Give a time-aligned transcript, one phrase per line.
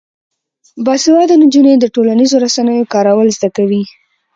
[0.85, 3.83] باسواده نجونې د ټولنیزو رسنیو کارول زده کوي.